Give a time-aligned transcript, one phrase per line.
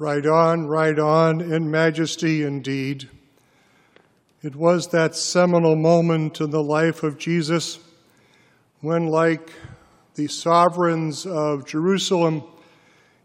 [0.00, 3.08] Right on, right on, in majesty indeed.
[4.44, 7.80] It was that seminal moment in the life of Jesus
[8.80, 9.50] when, like
[10.14, 12.44] the sovereigns of Jerusalem,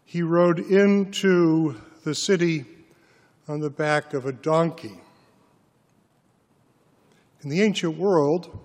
[0.04, 2.64] he rode into the city
[3.46, 5.00] on the back of a donkey.
[7.44, 8.58] In the ancient world,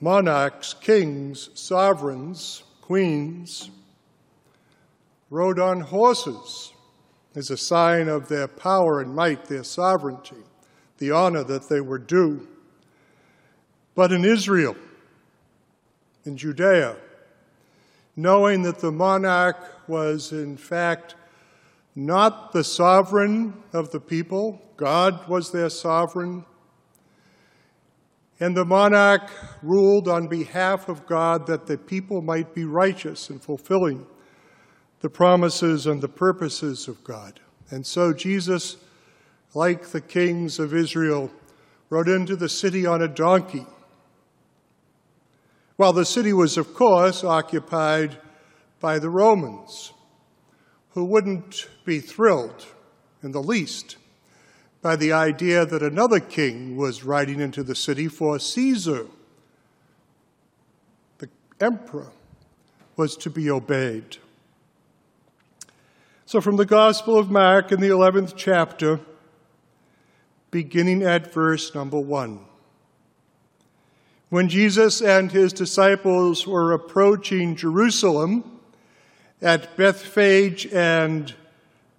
[0.00, 3.70] monarchs, kings, sovereigns, queens
[5.30, 6.72] rode on horses
[7.36, 10.42] as a sign of their power and might, their sovereignty,
[10.98, 12.46] the honor that they were due.
[13.94, 14.76] But in Israel,
[16.24, 16.96] in Judea,
[18.16, 21.14] knowing that the monarch was in fact
[21.94, 26.44] not the sovereign of the people, God was their sovereign,
[28.40, 29.30] and the monarch
[29.62, 34.06] ruled on behalf of God that the people might be righteous in fulfilling
[35.00, 37.40] the promises and the purposes of God.
[37.70, 38.76] And so Jesus,
[39.54, 41.30] like the kings of Israel,
[41.88, 43.66] rode into the city on a donkey.
[45.76, 48.18] While the city was, of course, occupied
[48.80, 49.92] by the Romans,
[50.90, 52.66] who wouldn't be thrilled
[53.22, 53.96] in the least
[54.82, 59.06] by the idea that another king was riding into the city, for Caesar,
[61.18, 61.28] the
[61.60, 62.12] emperor,
[62.96, 64.16] was to be obeyed.
[66.30, 69.00] So, from the Gospel of Mark in the 11th chapter,
[70.52, 72.38] beginning at verse number 1.
[74.28, 78.60] When Jesus and his disciples were approaching Jerusalem
[79.42, 81.34] at Bethphage and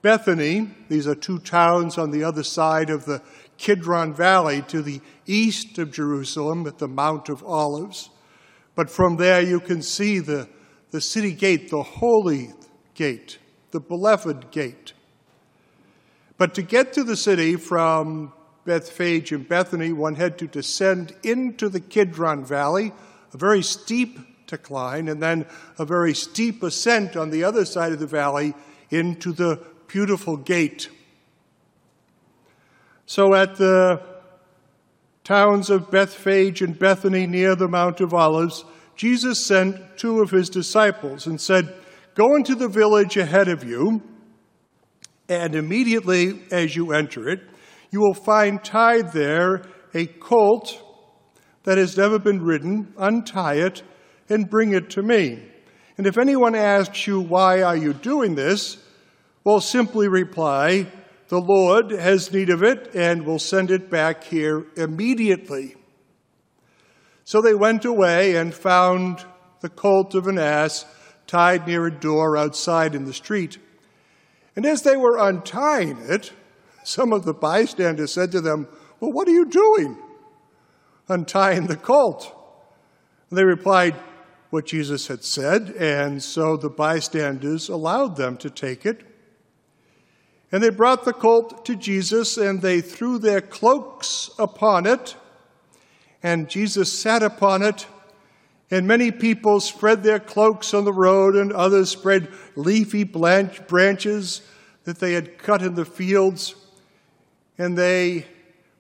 [0.02, 3.22] Bethany, these are two towns on the other side of the
[3.58, 8.10] Kidron Valley to the east of Jerusalem at the Mount of Olives.
[8.76, 10.48] But from there you can see the,
[10.92, 12.54] the city gate, the holy
[12.94, 13.38] gate,
[13.72, 14.94] the beloved gate.
[16.38, 18.34] But to get to the city from
[18.66, 22.94] Bethphage and Bethany, one had to descend into the Kidron Valley,
[23.34, 25.46] a very steep decline, and then
[25.80, 28.54] a very steep ascent on the other side of the valley
[28.90, 30.90] into the beautiful gate.
[33.06, 34.02] So at the
[35.24, 38.66] towns of Bethphage and Bethany near the Mount of Olives,
[38.96, 41.74] Jesus sent two of his disciples and said,
[42.14, 44.02] Go into the village ahead of you,
[45.30, 47.40] and immediately as you enter it,
[47.90, 49.64] you will find tied there
[49.94, 50.82] a colt
[51.64, 52.94] that has never been ridden.
[52.98, 53.84] Untie it
[54.30, 55.42] and bring it to me.
[55.98, 58.78] And if anyone asks you, Why are you doing this?
[59.44, 60.88] well, simply reply,
[61.30, 65.76] The Lord has need of it and will send it back here immediately.
[67.24, 69.26] So they went away and found
[69.62, 70.86] the colt of an ass
[71.28, 73.58] tied near a door outside in the street.
[74.56, 76.34] And as they were untying it,
[76.84, 78.68] some of the bystanders said to them,
[79.00, 79.98] Well, what are you doing?
[81.08, 82.36] Untying the colt.
[83.30, 83.96] And they replied,
[84.50, 89.04] What Jesus had said, and so the bystanders allowed them to take it.
[90.52, 95.16] And they brought the colt to Jesus, and they threw their cloaks upon it.
[96.22, 97.88] And Jesus sat upon it.
[98.72, 104.42] And many people spread their cloaks on the road, and others spread leafy branches
[104.86, 106.56] that they had cut in the fields.
[107.58, 108.26] And they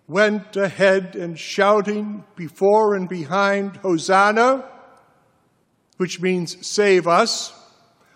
[0.08, 4.64] went ahead and shouting before and behind, Hosanna,
[5.98, 7.54] which means save us.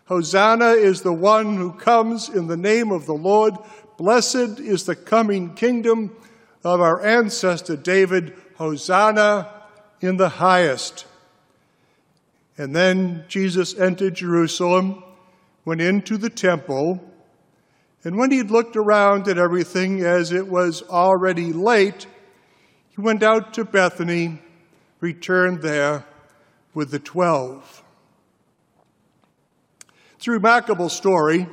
[0.06, 3.54] Hosanna is the one who comes in the name of the Lord.
[3.98, 6.16] Blessed is the coming kingdom
[6.64, 8.34] of our ancestor David.
[8.56, 9.50] Hosanna
[10.00, 11.06] in the highest.
[12.58, 15.04] And then Jesus entered Jerusalem,
[15.66, 17.04] went into the temple,
[18.04, 22.06] and when he'd looked around at everything as it was already late,
[22.90, 24.42] he went out to Bethany,
[25.00, 26.06] returned there
[26.74, 27.84] with the twelve.
[30.16, 31.48] It's a remarkable story.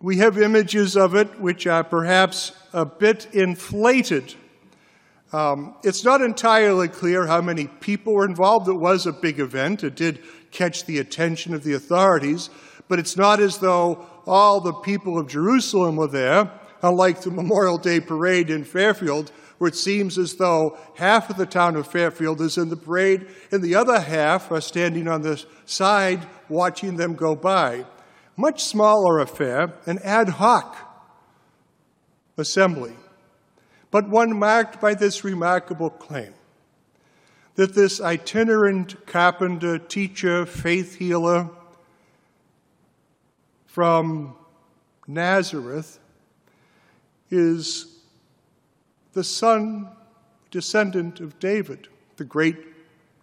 [0.00, 4.34] We have images of it which are perhaps a bit inflated.
[5.32, 8.68] Um, it's not entirely clear how many people were involved.
[8.68, 9.82] It was a big event.
[9.82, 12.50] It did catch the attention of the authorities,
[12.88, 16.50] but it's not as though all the people of Jerusalem were there,
[16.82, 21.46] unlike the Memorial Day parade in Fairfield, where it seems as though half of the
[21.46, 25.42] town of Fairfield is in the parade and the other half are standing on the
[25.64, 27.84] side watching them go by.
[28.36, 30.76] Much smaller affair, an ad hoc
[32.36, 32.94] assembly,
[33.94, 36.34] but one marked by this remarkable claim
[37.54, 41.48] that this itinerant carpenter, teacher, faith healer,
[43.66, 44.34] from
[45.06, 46.00] Nazareth
[47.30, 48.00] is
[49.12, 49.88] the son,
[50.50, 51.86] descendant of David,
[52.16, 52.56] the great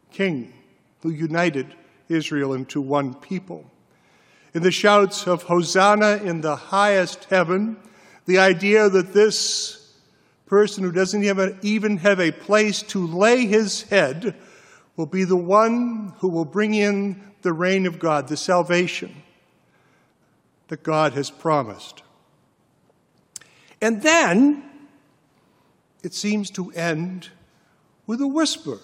[0.10, 0.54] king
[1.02, 1.76] who united
[2.08, 3.70] Israel into one people.
[4.54, 7.76] In the shouts of Hosanna in the highest heaven,
[8.26, 9.81] the idea that this
[10.52, 11.24] person who doesn't
[11.64, 14.36] even have a place to lay his head
[14.98, 19.24] will be the one who will bring in the reign of God, the salvation
[20.68, 22.04] that God has promised.
[23.80, 24.62] And then
[26.04, 27.30] it seems to end
[28.06, 28.80] with a whisper.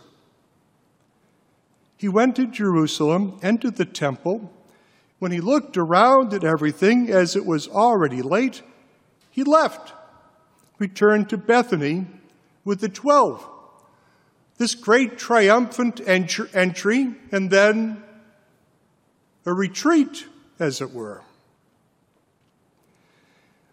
[1.98, 4.54] He went to Jerusalem, entered the temple.
[5.20, 8.62] When he looked around at everything, as it was already late,
[9.30, 9.92] he left,
[10.80, 12.08] returned to Bethany
[12.64, 13.48] with the twelve.
[14.58, 18.04] This great triumphant entry, and then
[19.46, 20.26] a retreat,
[20.60, 21.22] as it were.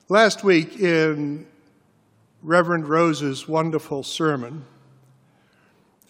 [0.08, 1.46] Last week, in
[2.42, 4.66] Reverend Rose's wonderful sermon,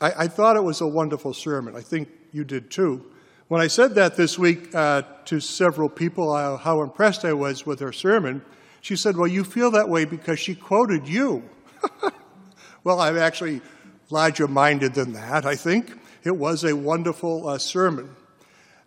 [0.01, 1.77] I, I, thought it was a wonderful sermon.
[1.77, 3.07] I think you did too.
[3.47, 7.65] When I said that this week uh, to several people, uh, how impressed I was
[7.65, 8.43] with her sermon,
[8.85, 11.43] she said, Well, you feel that way because she quoted you.
[12.85, 13.63] well, I'm actually
[14.11, 15.99] larger minded than that, I think.
[16.23, 18.15] It was a wonderful uh, sermon.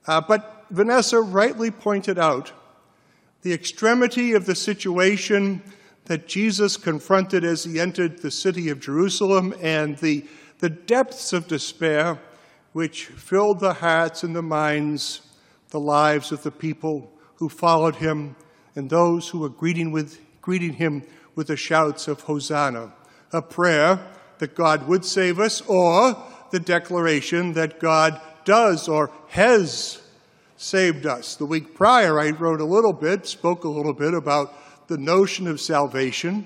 [0.06, 2.52] Uh, but Vanessa rightly pointed out
[3.42, 5.64] the extremity of the situation
[6.06, 10.26] that Jesus confronted as he entered the city of Jerusalem and the,
[10.60, 12.20] the depths of despair
[12.72, 15.22] which filled the hearts and the minds,
[15.72, 18.36] the lives of the people who followed him
[18.78, 21.02] and those who were greeting, with, greeting him
[21.34, 22.94] with the shouts of Hosanna,
[23.34, 24.00] a prayer
[24.38, 26.16] that God would save us, or
[26.52, 30.00] the declaration that God does or has
[30.58, 31.36] saved us.
[31.36, 34.54] The week prior, I wrote a little bit, spoke a little bit about
[34.88, 36.46] the notion of salvation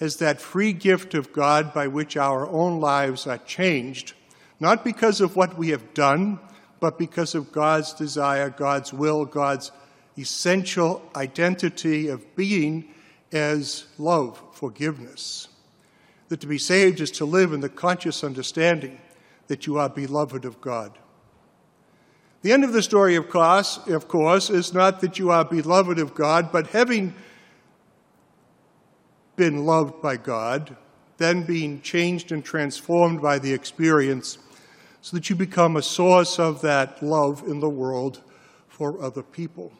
[0.00, 4.12] as that free gift of God by which our own lives are changed,
[4.60, 6.40] not because of what we have done,
[6.78, 9.72] but because of God's desire, God's will, God's
[10.20, 12.92] essential identity of being
[13.32, 15.48] as love, forgiveness.
[16.28, 19.00] That to be saved is to live in the conscious understanding
[19.48, 20.96] that you are beloved of God.
[22.42, 25.98] The end of the story, of course, of course, is not that you are beloved
[25.98, 27.14] of God, but having
[29.36, 30.76] been loved by God,
[31.18, 34.38] then being changed and transformed by the experience,
[35.02, 38.22] so that you become a source of that love in the world
[38.68, 39.72] for other people.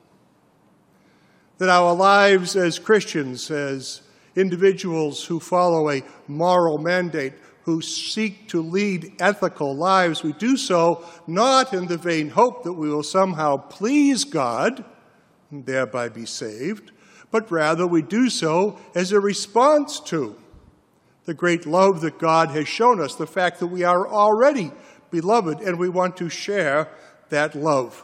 [1.61, 4.01] That our lives as Christians, as
[4.35, 7.35] individuals who follow a moral mandate,
[7.65, 12.73] who seek to lead ethical lives, we do so not in the vain hope that
[12.73, 14.83] we will somehow please God
[15.51, 16.93] and thereby be saved,
[17.31, 20.37] but rather we do so as a response to
[21.27, 24.73] the great love that God has shown us, the fact that we are already
[25.11, 26.89] beloved and we want to share
[27.29, 28.03] that love,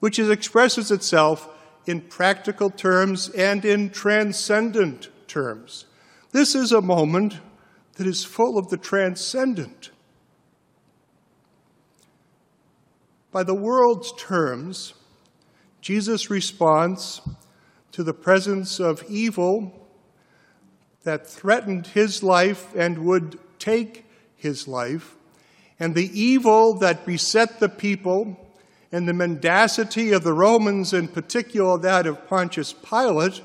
[0.00, 1.48] which expresses itself
[1.86, 5.86] in practical terms and in transcendent terms.
[6.32, 7.38] This is a moment
[7.94, 9.90] that is full of the transcendent.
[13.30, 14.94] By the world's terms,
[15.80, 17.20] Jesus' response
[17.92, 19.88] to the presence of evil
[21.02, 25.16] that threatened his life and would take his life,
[25.78, 28.43] and the evil that beset the people,
[28.94, 33.42] and the mendacity of the Romans, in particular that of Pontius Pilate,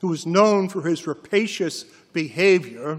[0.00, 2.98] who was known for his rapacious behavior,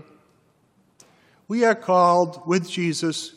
[1.47, 3.33] we are called with Jesus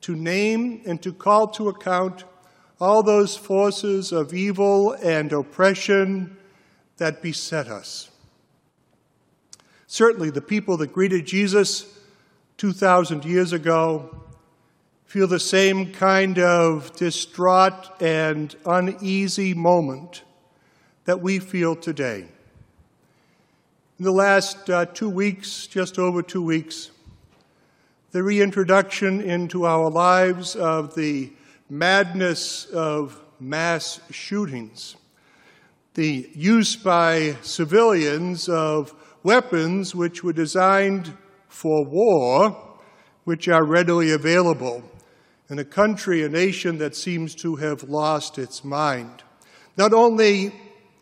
[0.00, 2.24] to name and to call to account
[2.80, 6.36] all those forces of evil and oppression
[6.96, 8.10] that beset us.
[9.86, 11.86] Certainly, the people that greeted Jesus
[12.56, 14.24] 2,000 years ago
[15.08, 20.22] feel the same kind of distraught and uneasy moment
[21.06, 22.26] that we feel today.
[23.98, 26.90] In the last uh, two weeks, just over two weeks,
[28.10, 31.32] the reintroduction into our lives of the
[31.70, 34.96] madness of mass shootings,
[35.94, 41.16] the use by civilians of weapons which were designed
[41.48, 42.54] for war,
[43.24, 44.84] which are readily available
[45.50, 49.22] in a country, a nation that seems to have lost its mind.
[49.76, 50.54] Not only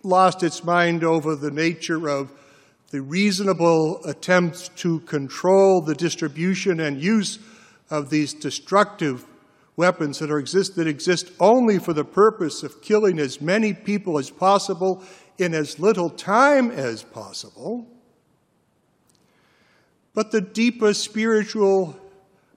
[0.02, 2.32] lost its mind over the nature of
[2.90, 7.40] the reasonable attempts to control the distribution and use
[7.90, 9.24] of these destructive
[9.76, 14.18] weapons that, are exist, that exist only for the purpose of killing as many people
[14.18, 15.02] as possible
[15.38, 17.86] in as little time as possible.
[20.14, 21.98] But the deeper spiritual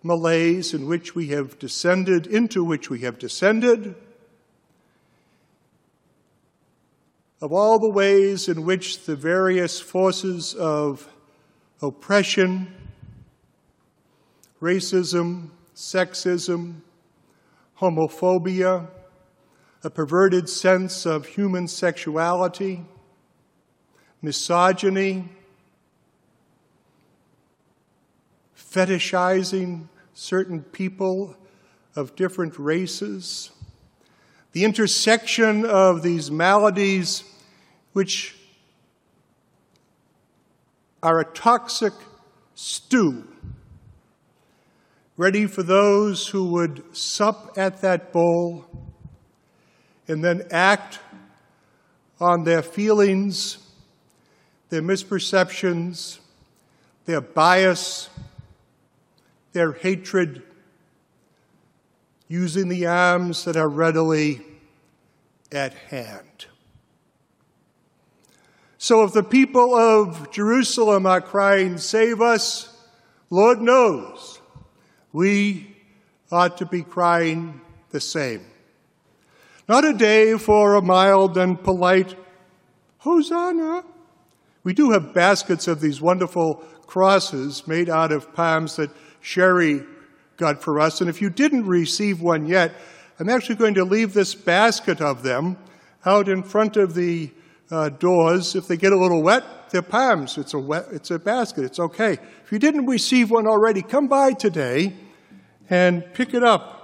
[0.03, 3.95] malaise in which we have descended, into which we have descended,
[7.41, 11.07] of all the ways in which the various forces of
[11.81, 12.73] oppression,
[14.61, 16.81] racism, sexism,
[17.79, 18.87] homophobia,
[19.83, 22.83] a perverted sense of human sexuality,
[24.21, 25.29] misogyny,
[28.59, 31.35] fetishizing certain people
[31.95, 33.51] of different races,
[34.51, 37.23] the intersection of these maladies
[37.93, 38.35] which
[41.01, 41.93] are a toxic
[42.55, 43.25] stew
[45.19, 48.65] ready for those who would sup at that bowl
[50.07, 50.99] and then act
[52.21, 53.57] on their feelings,
[54.69, 56.19] their misperceptions,
[57.05, 58.09] their bias,
[59.53, 60.43] their hatred,
[62.27, 64.41] using the arms that are readily
[65.51, 66.45] at hand.
[68.77, 72.77] So if the people of Jerusalem are crying, Save us,
[73.29, 74.39] Lord knows
[75.11, 75.75] we
[76.31, 78.45] ought to be crying the same.
[79.67, 82.15] Not a day for a mild and polite
[82.99, 83.83] Hosanna.
[84.63, 89.83] We do have baskets of these wonderful crosses made out of palms that Sherry
[90.37, 91.01] got for us.
[91.01, 92.73] And if you didn't receive one yet,
[93.19, 95.57] I'm actually going to leave this basket of them
[96.05, 97.31] out in front of the
[97.69, 98.55] uh, doors.
[98.55, 100.37] If they get a little wet, they're palms.
[100.37, 101.65] It's a, wet, it's a basket.
[101.65, 102.13] It's okay.
[102.43, 104.93] If you didn't receive one already, come by today
[105.69, 106.79] and pick it up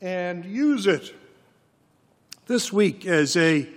[0.00, 1.14] and use it
[2.46, 3.68] this week as a,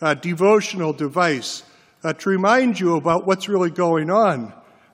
[0.00, 1.64] a devotional device
[2.04, 4.52] uh, to remind you about what's really going on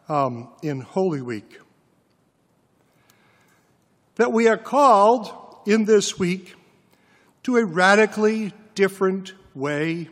[0.09, 1.59] um, in Holy Week.
[4.19, 5.33] That we are called
[5.65, 6.55] in this week
[7.45, 10.09] to a radically different way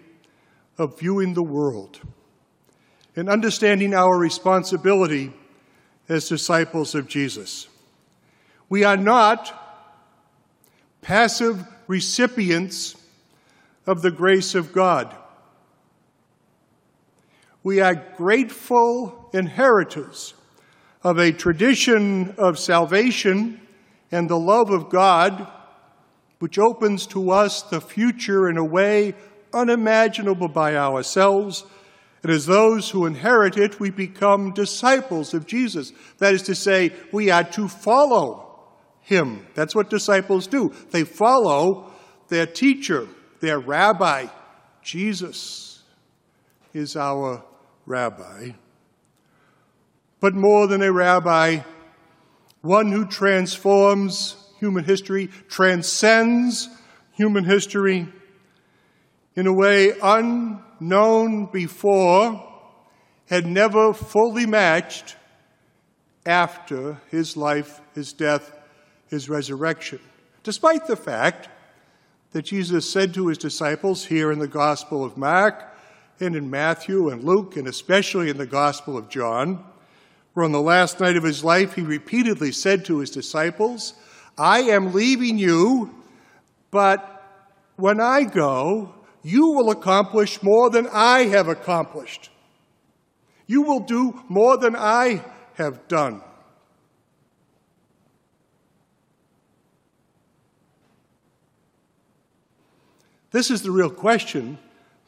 [0.78, 2.00] of viewing the world
[3.16, 5.32] and understanding our responsibility
[6.08, 7.66] as disciples of Jesus.
[8.68, 9.52] We are not
[11.02, 12.94] passive recipients
[13.86, 15.14] of the grace of God.
[17.64, 20.34] We are grateful inheritors
[21.02, 23.60] of a tradition of salvation
[24.10, 25.46] and the love of God,
[26.38, 29.14] which opens to us the future in a way
[29.52, 31.64] unimaginable by ourselves.
[32.22, 35.92] And as those who inherit it, we become disciples of Jesus.
[36.18, 38.60] That is to say, we are to follow
[39.00, 39.46] him.
[39.54, 40.72] That's what disciples do.
[40.90, 41.92] They follow
[42.28, 43.06] their teacher,
[43.40, 44.26] their rabbi.
[44.82, 45.82] Jesus
[46.74, 47.44] is our
[47.86, 48.50] rabbi.
[50.20, 51.60] But more than a rabbi,
[52.66, 56.68] one who transforms human history, transcends
[57.12, 58.08] human history
[59.34, 62.42] in a way unknown before,
[63.26, 65.16] had never fully matched
[66.24, 68.52] after his life, his death,
[69.08, 70.00] his resurrection.
[70.42, 71.48] Despite the fact
[72.32, 75.76] that Jesus said to his disciples here in the Gospel of Mark
[76.20, 79.64] and in Matthew and Luke, and especially in the Gospel of John,
[80.36, 83.94] where on the last night of his life he repeatedly said to his disciples,
[84.36, 85.94] I am leaving you,
[86.70, 87.24] but
[87.76, 92.28] when I go, you will accomplish more than I have accomplished.
[93.46, 95.24] You will do more than I
[95.54, 96.20] have done.
[103.30, 104.58] This is the real question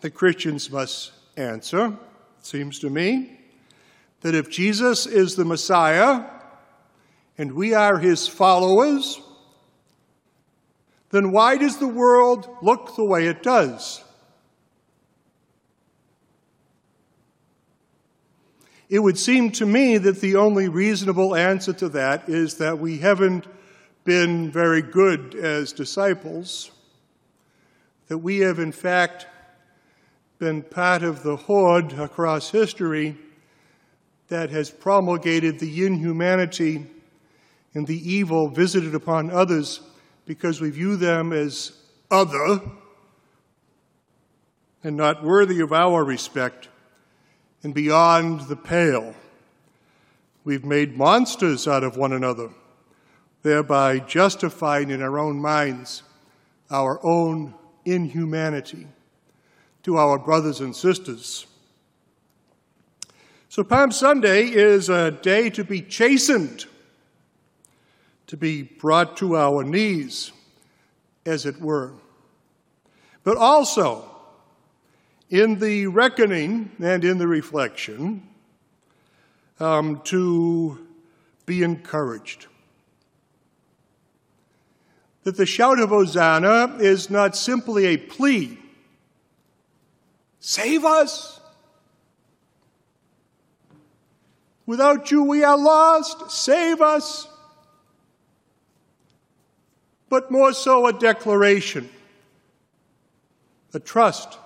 [0.01, 3.38] that Christians must answer, it seems to me.
[4.21, 6.25] That if Jesus is the Messiah
[7.37, 9.21] and we are his followers,
[11.11, 14.03] then why does the world look the way it does?
[18.89, 22.99] It would seem to me that the only reasonable answer to that is that we
[22.99, 23.47] haven't
[24.05, 26.71] been very good as disciples
[28.09, 29.27] that we have, in fact,
[30.39, 33.17] been part of the horde across history
[34.29, 36.87] that has promulgated the inhumanity
[37.75, 39.81] and the evil visited upon others
[40.27, 41.73] because we view them as
[42.11, 42.61] other
[44.85, 46.69] and not worthy of our respect
[47.63, 49.15] and beyond the pale.
[50.45, 52.51] We've made monsters out of one another,
[53.43, 56.03] thereby justifying in our own minds
[56.71, 57.55] our own
[57.85, 58.87] inhumanity
[59.83, 61.47] to our brothers and sisters.
[63.51, 66.67] So, Palm Sunday is a day to be chastened,
[68.27, 70.33] to be brought to our knees,
[71.25, 71.95] as it were.
[73.25, 74.05] But also,
[75.31, 78.29] in the reckoning and in the reflection,
[79.61, 80.87] um, to
[81.47, 82.47] be encouraged.
[85.25, 88.59] That the shout of Hosanna is not simply a plea
[90.39, 91.38] save us.
[94.69, 96.31] Without you, we are lost.
[96.31, 97.27] Save us.
[100.11, 101.89] But more so, a declaration,
[103.73, 104.37] a trust,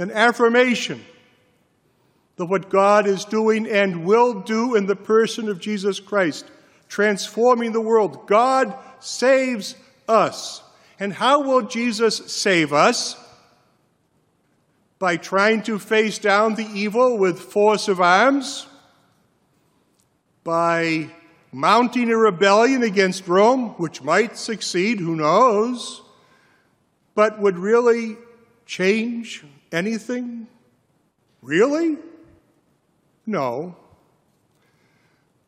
[0.00, 1.04] an affirmation
[2.34, 6.46] that what God is doing and will do in the person of Jesus Christ,
[6.88, 8.26] transforming the world.
[8.26, 9.76] God saves
[10.08, 10.60] us.
[10.98, 13.14] And how will Jesus save us?
[14.98, 18.66] By trying to face down the evil with force of arms?
[20.46, 21.10] By
[21.50, 26.02] mounting a rebellion against Rome, which might succeed, who knows,
[27.16, 28.16] but would really
[28.64, 30.46] change anything?
[31.42, 31.96] Really?
[33.26, 33.74] No.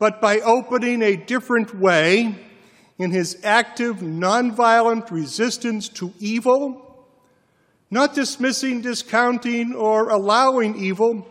[0.00, 2.35] But by opening a different way
[2.99, 7.07] in his active, nonviolent resistance to evil,
[7.88, 11.25] not dismissing, discounting, or allowing evil,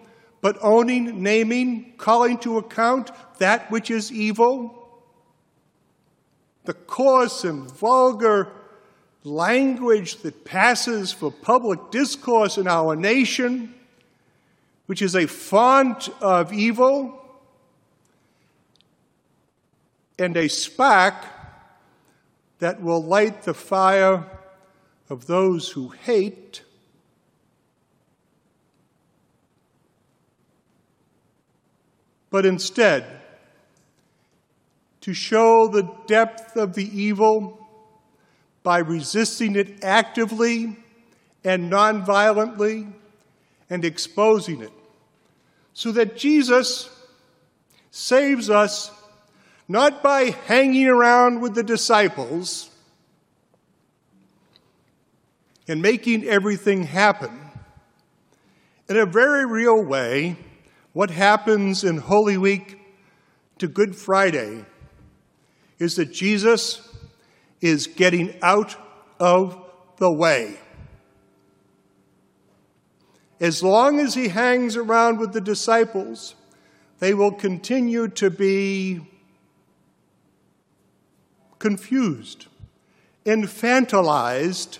[0.48, 4.88] but owning, naming, calling to account that which is evil.
[6.64, 8.54] The coarse and vulgar
[9.26, 13.76] language that passes for public discourse in our nation
[14.86, 17.22] which is a font of evil
[20.18, 21.26] and a spark
[22.60, 24.24] that will light the fire
[25.10, 26.62] of those who hate.
[32.38, 33.04] But instead,
[35.02, 37.68] to show the depth of the evil
[38.62, 40.78] by resisting it actively
[41.44, 42.94] and nonviolently
[43.72, 44.72] and exposing it
[45.74, 46.96] so that Jesus
[47.90, 48.92] saves us
[49.68, 52.70] not by hanging around with the disciples
[55.68, 57.32] and making everything happen.
[58.88, 60.38] In a very real way,
[60.98, 62.80] what happens in Holy Week
[63.60, 64.66] to Good Friday
[65.78, 66.92] is that Jesus
[67.62, 68.76] is getting out
[69.20, 69.64] of
[69.98, 70.58] the way.
[73.40, 76.34] As long as he hangs around with the disciples,
[76.98, 79.02] they will continue to be
[81.60, 82.48] confused,
[83.24, 84.80] infantilized,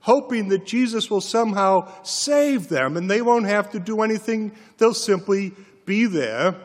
[0.00, 4.52] hoping that Jesus will somehow save them and they won't have to do anything.
[4.78, 5.52] They'll simply
[5.84, 6.56] be there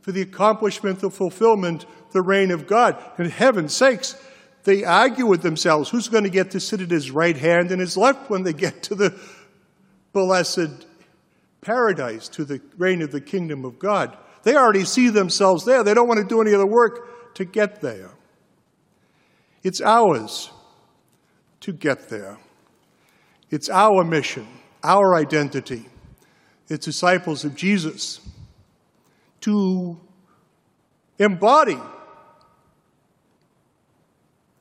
[0.00, 3.02] for the accomplishment, the fulfillment, the reign of God.
[3.18, 4.16] And heaven's sakes,
[4.64, 7.80] they argue with themselves who's going to get to sit at his right hand and
[7.80, 9.18] his left when they get to the
[10.12, 10.86] blessed
[11.60, 14.16] paradise to the reign of the kingdom of God.
[14.42, 15.84] They already see themselves there.
[15.84, 18.10] They don't want to do any other work to get there.
[19.62, 20.50] It's ours
[21.60, 22.38] to get there.
[23.50, 24.46] It's our mission,
[24.82, 25.86] our identity.
[26.68, 28.20] It's disciples of Jesus
[29.40, 29.98] to
[31.18, 31.78] embody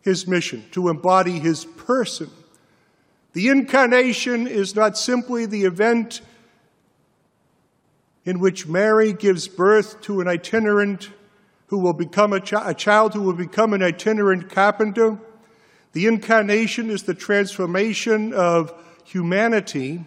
[0.01, 2.29] his mission, to embody his person
[3.33, 6.21] the incarnation is not simply the event
[8.25, 11.09] in which Mary gives birth to an itinerant
[11.67, 15.19] who will become a, a, child who will become an itinerant carpenter.
[15.93, 18.73] The incarnation is the transformation of
[19.03, 20.05] humanity.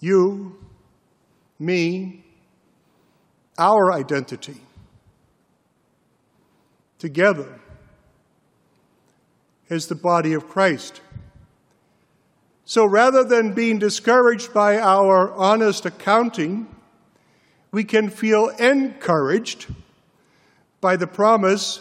[0.00, 0.58] You,
[1.58, 2.24] me,
[3.58, 4.60] our identity.
[6.98, 7.60] Together
[9.70, 11.00] as the body of Christ.
[12.66, 16.66] So rather than being discouraged by our honest accounting,
[17.72, 19.66] we can feel encouraged
[20.80, 21.80] by the promise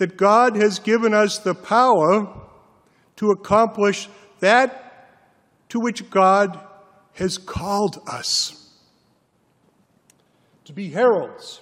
[0.00, 2.26] that God has given us the power
[3.16, 4.08] to accomplish
[4.38, 5.10] that
[5.68, 6.58] to which God
[7.12, 8.70] has called us.
[10.64, 11.60] To be heralds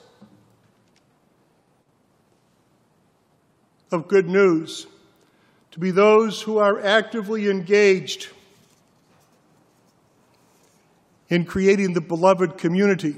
[3.90, 4.86] of good news,
[5.72, 8.28] to be those who are actively engaged
[11.28, 13.16] in creating the beloved community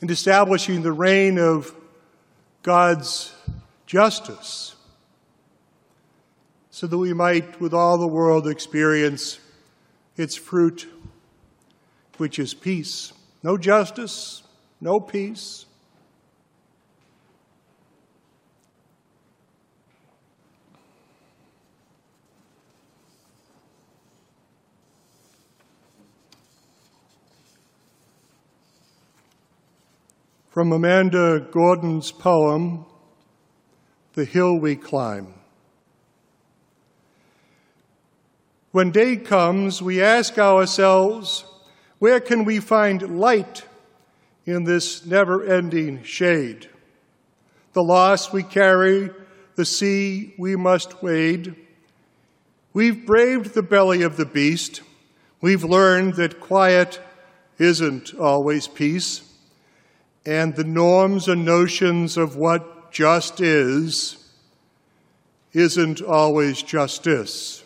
[0.00, 1.74] and establishing the reign of
[2.62, 3.34] God's
[3.90, 4.76] justice,
[6.70, 9.40] so that we might, with all the world, experience
[10.16, 10.86] its fruit,
[12.16, 13.12] which is peace.
[13.42, 14.44] No justice,
[14.80, 15.66] no peace.
[30.48, 32.86] From Amanda Gorman's poem,
[34.14, 35.34] The Hill We Climb.
[38.72, 41.44] When day comes, we ask ourselves,
[42.00, 43.64] where can we find light
[44.46, 46.68] in this never ending shade?
[47.72, 49.10] The loss we carry,
[49.54, 51.54] the sea we must wade.
[52.72, 54.82] We've braved the belly of the beast.
[55.40, 57.00] We've learned that quiet
[57.58, 59.22] isn't always peace
[60.26, 64.16] and the norms and notions of what just is
[65.52, 67.64] isn't always justice.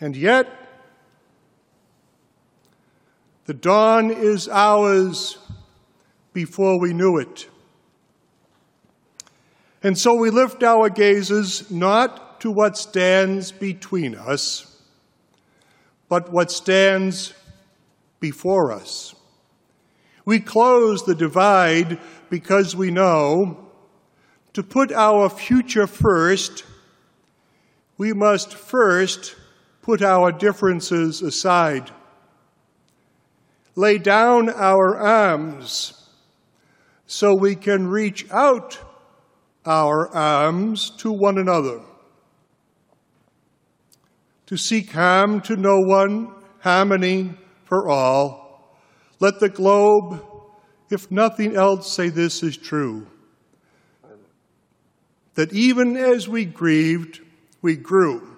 [0.00, 0.48] And yet,
[3.46, 5.38] the dawn is ours
[6.32, 7.48] before we knew it.
[9.82, 14.80] And so we lift our gazes not to what stands between us,
[16.08, 17.34] but what stands
[18.18, 19.14] before us.
[20.24, 21.98] We close the divide
[22.34, 23.56] because we know
[24.54, 26.64] to put our future first,
[27.96, 29.36] we must first
[29.82, 31.92] put our differences aside.
[33.76, 36.08] Lay down our arms
[37.06, 38.80] so we can reach out
[39.64, 41.80] our arms to one another.
[44.46, 48.44] To seek harm to no one, harmony for all
[49.20, 50.22] let the globe,
[50.94, 53.06] if nothing else, say this is true
[55.34, 57.20] that even as we grieved,
[57.60, 58.36] we grew.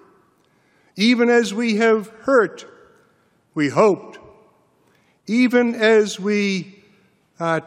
[0.95, 2.65] Even as we have hurt,
[3.53, 4.17] we hoped.
[5.27, 6.83] Even as we
[7.39, 7.61] are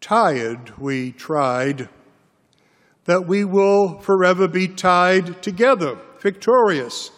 [0.00, 1.88] tired, we tried.
[3.04, 7.10] That we will forever be tied together, victorious.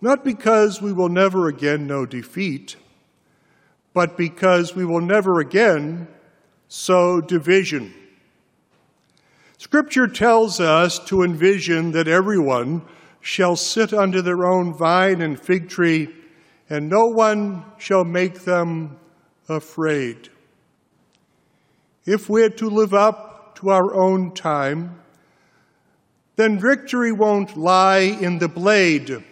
[0.00, 2.76] Not because we will never again know defeat
[4.00, 6.08] but because we will never again
[6.68, 7.92] sow division.
[9.58, 12.80] Scripture tells us to envision that everyone
[13.20, 16.08] shall sit under their own vine and fig tree,
[16.70, 18.98] and no one shall make them
[19.50, 20.30] afraid.
[22.06, 24.98] If we're to live up to our own time,
[26.36, 29.22] then victory won't lie in the blade,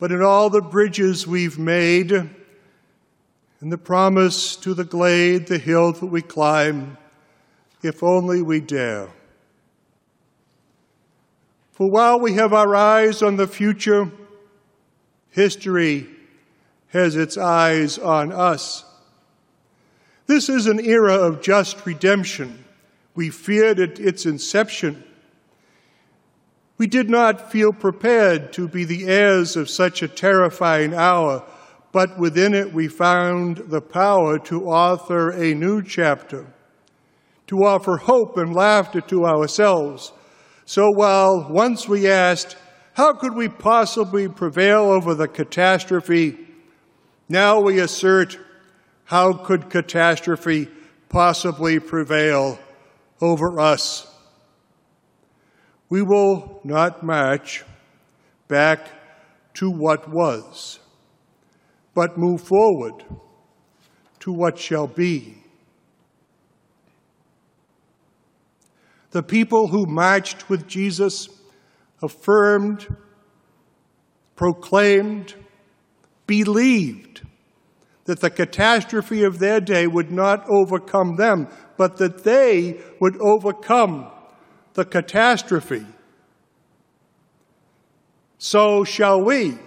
[0.00, 2.41] but in all the bridges we've made
[3.62, 6.98] and the promise to the glade, the hill that we climb,
[7.80, 9.08] if only we dare.
[11.70, 14.10] For while we have our eyes on the future,
[15.30, 16.08] history
[16.88, 18.84] has its eyes on us.
[20.26, 22.64] This is an era of just redemption.
[23.14, 25.04] We feared at its inception.
[26.78, 31.44] We did not feel prepared to be the heirs of such a terrifying hour
[31.92, 36.46] but within it we found the power to author a new chapter,
[37.46, 40.12] to offer hope and laughter to ourselves.
[40.64, 42.56] So while once we asked,
[42.94, 46.38] how could we possibly prevail over the catastrophe?
[47.28, 48.38] Now we assert,
[49.04, 50.68] how could catastrophe
[51.10, 52.58] possibly prevail
[53.20, 54.06] over us?
[55.90, 57.64] We will not march
[58.48, 58.88] back
[59.54, 60.78] to what was
[61.94, 63.04] but move forward
[64.20, 65.38] to what shall be.
[69.10, 71.28] The people who marched with Jesus
[72.02, 72.96] affirmed,
[74.36, 75.34] proclaimed,
[76.26, 77.22] believed
[78.04, 84.10] that the catastrophe of their day would not overcome them, but that they would overcome
[84.74, 85.86] the catastrophe.
[88.38, 89.58] So shall we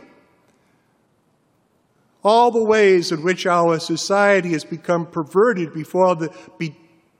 [2.25, 6.75] all the ways in which our society has become perverted before the, be,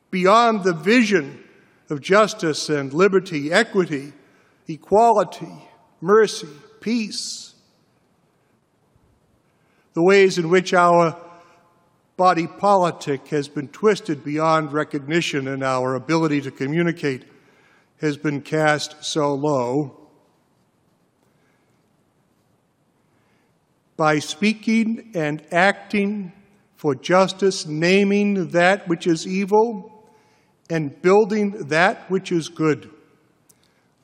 [0.09, 1.43] beyond the vision
[1.91, 4.11] of justice and liberty, equity,
[4.67, 5.53] equality,
[6.01, 6.47] mercy,
[6.81, 7.53] peace.
[9.93, 11.15] The ways in which our
[12.17, 17.25] body politic has been twisted beyond recognition and our ability to communicate
[18.01, 20.04] has been cast so low.
[23.97, 26.34] By speaking and acting
[26.75, 29.95] for justice, naming that which is evil
[30.69, 32.89] and building that which is good.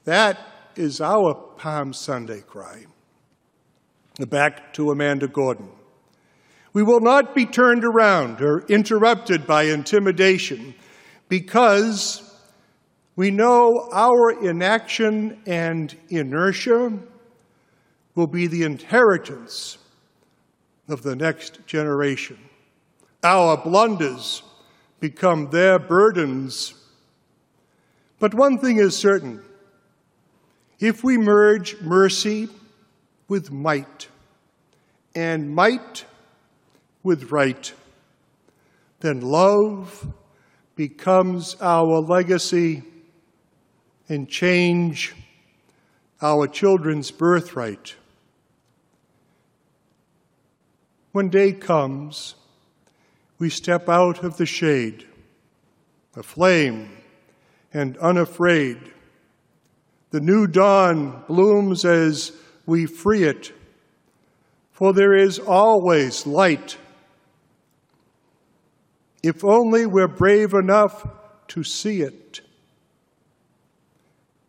[0.06, 0.39] That
[0.75, 2.86] is our Palm Sunday cry.
[4.19, 5.69] Back to Amanda Gorman.
[6.73, 10.73] We will not be turned around or interrupted by intimidation
[11.27, 12.27] because
[13.15, 16.97] we know our inaction and inertia
[18.15, 19.78] will be the inheritance
[20.88, 22.38] of the next generation.
[23.24, 24.43] Our blunders
[25.00, 26.74] become their burdens.
[28.19, 29.43] But one thing is certain
[30.80, 32.50] if we merge mercy
[33.28, 34.08] with might
[35.13, 36.06] and might
[37.04, 37.71] with right,
[39.00, 40.08] then love
[40.76, 42.84] becomes our legacy
[44.10, 45.13] and change
[46.21, 47.95] our children's birthright.
[51.12, 52.36] When day comes,
[53.38, 55.06] we step out of the shade,
[56.15, 56.89] aflame
[57.74, 58.78] and unafraid.
[60.12, 62.32] The new dawn blooms as
[62.65, 63.52] we free it,
[64.71, 66.78] for there is always light.
[69.21, 71.06] If only we're brave enough
[71.50, 72.39] to see it.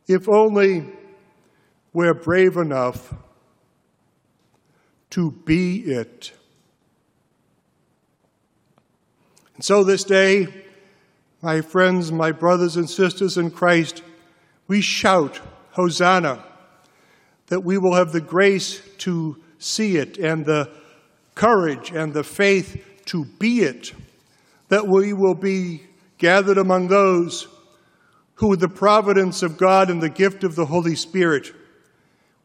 [0.06, 0.86] If only
[1.92, 3.14] we're brave enough
[5.10, 6.32] to be it.
[9.62, 10.48] And so this day,
[11.40, 14.02] my friends, my brothers and sisters in Christ,
[14.66, 16.44] we shout, Hosanna,
[17.46, 20.68] that we will have the grace to see it and the
[21.36, 23.92] courage and the faith to be it,
[24.68, 25.82] that we will be
[26.18, 27.46] gathered among those
[28.34, 31.52] who, with the providence of God and the gift of the Holy Spirit,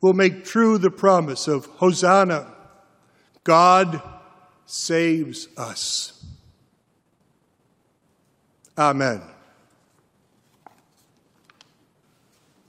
[0.01, 2.53] will make true the promise of Hosanna,
[3.43, 4.03] God
[4.67, 6.16] saves us.
[8.77, 9.36] Amen.